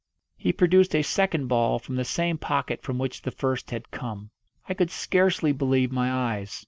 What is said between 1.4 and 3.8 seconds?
ball from the same pocket from which the first